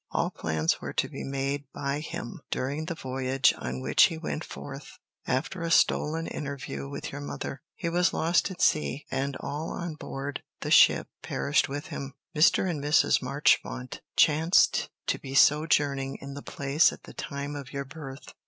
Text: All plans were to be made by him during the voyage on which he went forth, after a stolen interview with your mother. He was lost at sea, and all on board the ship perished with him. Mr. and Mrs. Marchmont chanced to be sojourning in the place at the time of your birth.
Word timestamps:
All 0.09 0.31
plans 0.31 0.81
were 0.81 0.93
to 0.93 1.07
be 1.09 1.23
made 1.23 1.65
by 1.73 1.99
him 1.99 2.41
during 2.49 2.85
the 2.85 2.95
voyage 2.95 3.53
on 3.59 3.81
which 3.81 4.05
he 4.05 4.17
went 4.17 4.43
forth, 4.43 4.97
after 5.27 5.61
a 5.61 5.69
stolen 5.69 6.25
interview 6.25 6.89
with 6.89 7.11
your 7.11 7.21
mother. 7.21 7.61
He 7.75 7.87
was 7.87 8.11
lost 8.11 8.49
at 8.49 8.63
sea, 8.63 9.05
and 9.11 9.37
all 9.41 9.69
on 9.69 9.93
board 9.93 10.41
the 10.61 10.71
ship 10.71 11.07
perished 11.21 11.69
with 11.69 11.85
him. 11.93 12.15
Mr. 12.35 12.67
and 12.67 12.83
Mrs. 12.83 13.21
Marchmont 13.21 14.01
chanced 14.15 14.89
to 15.05 15.19
be 15.19 15.35
sojourning 15.35 16.17
in 16.19 16.33
the 16.33 16.41
place 16.41 16.91
at 16.91 17.03
the 17.03 17.13
time 17.13 17.55
of 17.55 17.71
your 17.71 17.85
birth. 17.85 18.33